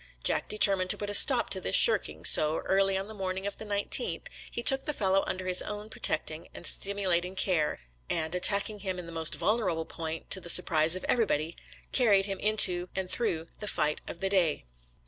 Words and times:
Jack 0.23 0.49
determined 0.49 0.89
to 0.89 0.97
put 0.97 1.11
a 1.11 1.13
stop 1.13 1.51
to 1.51 1.61
this 1.61 1.75
shirking, 1.75 2.25
so, 2.25 2.57
early 2.65 2.97
on 2.97 3.07
the 3.07 3.13
morning 3.13 3.45
of 3.45 3.59
the 3.59 3.65
19th, 3.65 4.25
he 4.49 4.63
took 4.63 4.85
the 4.85 4.93
fellow 4.95 5.23
under 5.27 5.45
his 5.45 5.61
own 5.61 5.91
protecting 5.91 6.47
and 6.55 6.65
stimulating 6.65 7.35
care, 7.35 7.79
and, 8.09 8.35
at 8.35 8.41
tacking 8.41 8.79
him 8.79 8.97
in 8.97 9.05
the 9.05 9.11
most 9.11 9.35
vulnerable 9.35 9.85
point, 9.85 10.27
to 10.31 10.41
the 10.41 10.49
surprise 10.49 10.95
of 10.95 11.03
everybody, 11.07 11.55
carried 11.91 12.25
him 12.25 12.39
into 12.39 12.89
and 12.95 13.11
through 13.11 13.45
the 13.59 13.67
fight 13.67 14.01
of 14.07 14.21
that 14.21 14.29
day. 14.31 14.65